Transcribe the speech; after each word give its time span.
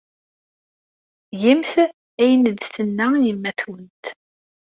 Gemt 1.41 1.73
ayen 2.21 2.43
ay 2.49 2.55
d-tenna 2.57 3.07
yemma-twent. 3.25 4.03